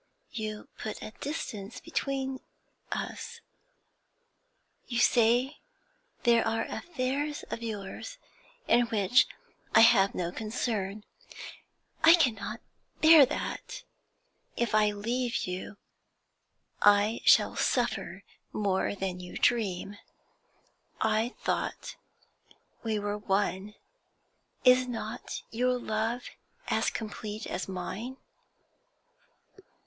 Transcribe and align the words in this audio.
You 0.31 0.67
put 0.79 0.99
a 1.03 1.13
distance 1.19 1.79
between 1.79 2.39
us 2.91 3.39
you 4.87 4.97
say 4.97 5.59
there 6.23 6.43
are 6.43 6.63
affairs 6.63 7.43
of 7.51 7.61
yours 7.61 8.17
in 8.67 8.87
which 8.87 9.27
I 9.75 9.81
have 9.81 10.15
no 10.15 10.31
concern. 10.31 11.03
I 12.03 12.15
cannot 12.15 12.61
bear 13.01 13.27
that! 13.27 13.83
If 14.57 14.73
I 14.73 14.89
leave 14.91 15.43
you, 15.45 15.77
I 16.81 17.21
shall 17.23 17.55
suffer 17.55 18.23
more 18.51 18.95
than 18.95 19.19
you 19.19 19.37
dream. 19.37 19.99
I 20.99 21.35
thought 21.43 21.95
we 22.81 22.97
were 22.97 23.19
one. 23.19 23.75
Is 24.65 24.87
not 24.87 25.43
your 25.51 25.77
love 25.77 26.23
as 26.69 26.89
complete 26.89 27.45
as 27.45 27.69
mine?' 27.69 28.17